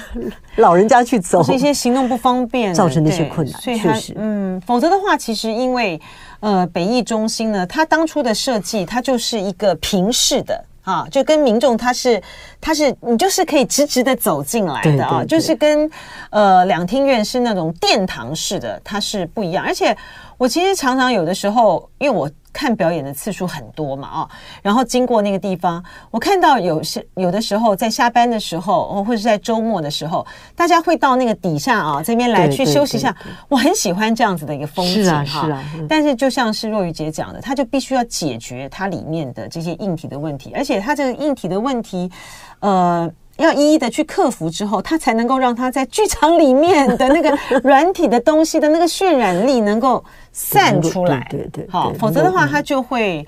[0.57, 1.43] 老人家去走？
[1.43, 3.61] 是一些行动不方便，造成那些困难。
[3.61, 6.01] 确实，嗯，否则的话，其实因为
[6.41, 10.65] 呃，北艺中心呢，它当初的设计，它就是一个平视的。
[10.85, 12.23] 啊，就跟民众他是
[12.61, 15.91] 他是你就是可以直直的走进来的啊，就是跟
[16.29, 19.65] 呃两厅院是那种殿堂式的，它是不一样。
[19.65, 19.97] 而且
[20.37, 22.31] 我其实常常有的时候，因为我。
[22.55, 24.29] 看表演的次数很多嘛，啊，
[24.63, 30.25] 然后经过那个地方，我看到有些有的时候在下班的时候，哦或者是在周末的时候，
[30.55, 33.15] 大家会到那个底下啊这边来去休息一下。
[33.49, 35.63] 我很喜欢这样子的一个风景哈。
[35.89, 42.11] 但是就像是若雨姐讲的，他就必须要解决它里面的这些硬体的问题，而且它这个硬体的问题，
[42.61, 43.11] 呃。
[43.37, 51.27] 要一一的去克服之后，它才能够让它在剧场里面的那个软体的东西的那个渲染力能够散出来。
[51.31, 53.27] 对对，好，否则的话，他就会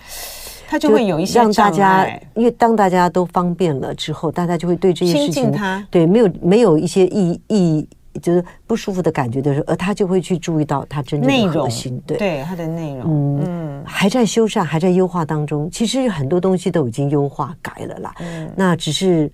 [0.69, 5.51] 他就会有一些让大家，因为当大家都方便了之后，大家就会对这些事情，
[5.91, 7.89] 对没有没有一些意意
[8.21, 15.71] 就是不舒服的感觉的时候，而他就会去注意到他真正的核心，对对他的内容，嗯嗯，还在修缮，还在优化当中。
[15.71, 19.33] 其实很多东西都已经优化改了啦，嗯，那只是。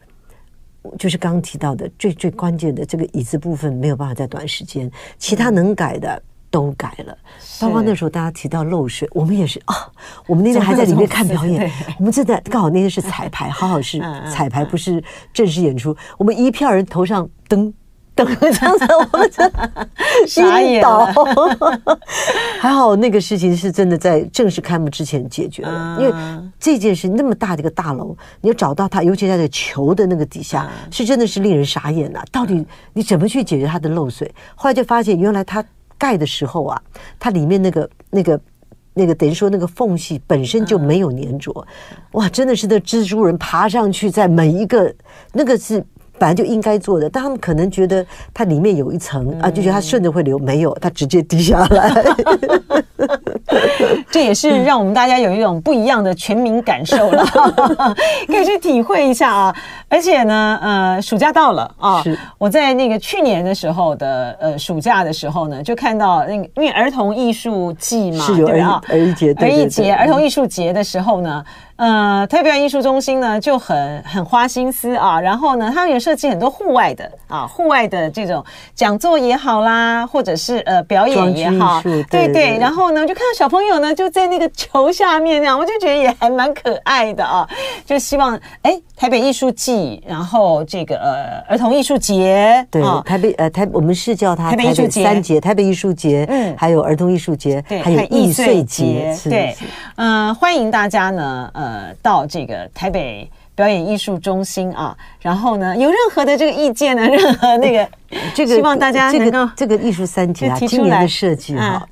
[0.98, 6.20] 就是刚刚提到的最最关键的这个椅子部分没有办法在短时间，其他能改的
[6.53, 7.18] 都改了。
[7.61, 9.90] 包括那时候大家提到漏水，我们也是啊，
[10.28, 13.98] 我们那天还在里面看表演，我们正在刚好那天是彩排，好好是
[14.30, 15.96] 彩排，不是正式演出。
[16.16, 17.74] 我们一票人头上灯。
[18.14, 19.50] 等这样子，我们真
[20.28, 21.07] 傻眼了。
[22.61, 26.14] 还好那个事情是真的在正式开幕之前解决了，因为
[26.61, 32.22] 这件事那么大的一个大楼，你要找到它，尤其在这球的那个底下，是真的是令人傻眼呐。
[32.30, 34.30] 到底你怎么去解决它的漏水？
[34.55, 35.64] 后来就发现，原来它
[36.03, 36.82] 盖的时候啊，
[37.20, 38.40] 它里面那个那个
[38.92, 41.53] 那个等于说那个缝隙本身就没有粘着，
[42.12, 44.92] 哇，真的是那蜘蛛人爬上去，在每一个
[45.32, 45.84] 那个是。
[46.22, 51.92] 本来就应该做的，但他们可能觉得它里面有一层啊，就觉得它顺着会流，没有，它直接滴下来。
[54.08, 57.26] 这也是让我们大家有一种不一样的全民感受了，
[58.28, 59.56] 可以去体会一下啊。
[59.88, 62.00] 而且呢，呃，暑假到了啊，
[62.38, 71.44] 我在那个去年的时候的呃暑假的时候呢，就看到那个因为儿童艺术季嘛，是有儿儿艺节，儿艺节儿童艺术节的时候呢。
[71.83, 87.45] 呃，台北表艺术中心呢就很很花心思啊，然后呢，他们也设计很多户外的啊，户外的这种讲座也好啦，或者是呃表演也好，对对，对对，然后呢，就看到小朋友呢就在那个球下面那样，我就觉得也还蛮可爱的啊，
[87.85, 95.03] 就希望哎，台北艺术季，然后这个呃儿童艺术节，对，啊、台北呃台我们是叫它台北艺术节。
[95.03, 99.57] 三节，台北艺术节，嗯，还有儿童艺术节，对，还有艺穗节，对，
[99.97, 101.71] 嗯、呃，欢迎大家呢，呃，
[102.02, 107.88] 到这个台北表演艺术中心啊，然后呢，有任何的这个意见呢，任何那个，
[108.34, 111.86] 这个希望大家这个这个艺术三体啊，今年的设计哈，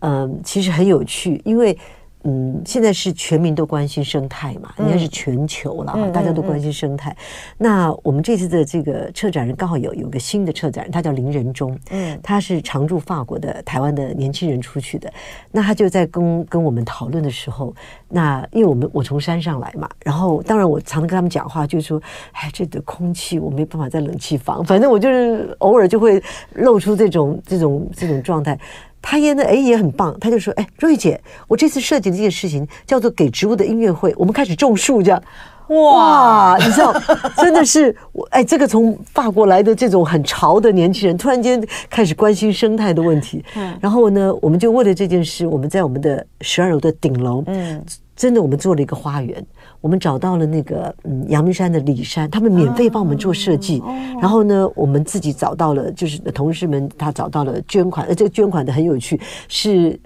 [0.00, 1.76] 嗯、呃，其实很有趣，因为。
[2.24, 7.10] 嗯，现在是全民都关心生态嘛，应该是全球了，嗯、大家都关心生态。
[7.10, 15.12] 嗯嗯嗯、那我们这次的这个策展人刚好有有个新的策展人，他叫林仁忠，嗯，他是常驻法国的台湾的年轻人出去的。
[15.50, 17.74] 那他就在跟跟我们讨论的时候，
[18.08, 22.00] 那因为我们我从山上来嘛，然后当然我常常跟他们讲话，就是说，
[22.32, 26.22] 哎，这的空气我没办法在冷气房，反正我就是偶尔就会
[26.54, 28.58] 露出这种这种这种状态。
[29.02, 30.16] 他也呢，哎，也很棒。
[30.20, 35.22] 他就说：“哎，若玉姐，我这次设计的这件事情叫做‘给植物的音乐会’，我们开始种树，这样。
[35.68, 36.92] 哇，你知道，
[37.36, 43.42] 真的是我哎，这个从法国来的这种很潮的年轻人，突然间开始关心生态的问题。
[43.56, 47.82] 嗯，然后呢，我们就为了这件事，我们在我们的十二楼的顶楼，嗯，
[48.22, 49.44] 真的我们做了一个花园。”
[49.82, 53.82] 我们找到了那个嗯阳明山的李山，他们免费帮我们做设计。
[54.20, 59.98] 然后呢，我们自己找到了，就是同事们他找到了捐款，呃，这个捐款的很有趣，是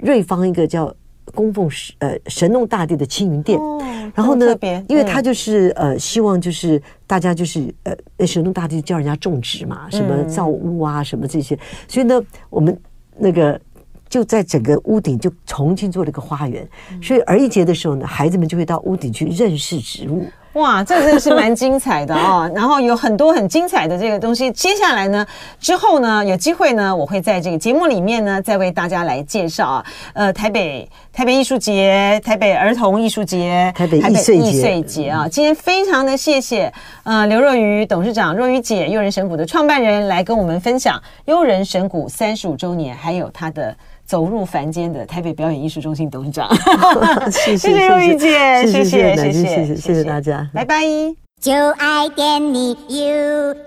[0.00, 0.90] 瑞芳一个叫
[1.34, 3.60] 供奉呃神农大帝的青云殿。
[4.14, 4.56] 然后呢，
[4.88, 11.54] 因为他就是呃希望就是大家就是呃神农大帝叫人家种植嘛，什么造屋啊什么这些，
[11.86, 12.74] 所以呢，我们
[13.18, 13.60] 那个。
[14.08, 16.66] 就在整个屋顶就重新做了一个花园，
[17.02, 20.26] 所以儿童节的时候呢，孩子们就会到屋顶去认识植物。
[20.54, 22.50] 哇，这真的是蛮精彩的哦！
[22.56, 24.50] 然后有很多很精彩的这个东西。
[24.50, 25.24] 接下来呢，
[25.60, 29.86] 之后呢，有机会呢，我会在这个节目里面呢，再为大家来介绍啊。
[30.14, 35.28] 呃，台北台北艺术节、台北儿童艺术节、台北艺穗节，穗节啊。
[35.28, 36.72] 今天非常的谢谢
[37.04, 43.76] 呃刘若愚董事长、若愚姐、悠人神谷的创办人来跟我们分享悠人神谷三十五周年，还有他的。
[44.08, 46.48] 走入凡间的台北表演艺术中心董事长，
[47.30, 50.82] 谢谢 优艺姐，谢谢谢谢谢谢谢谢大家，拜拜。
[51.40, 53.58] 就爱点你 UFO。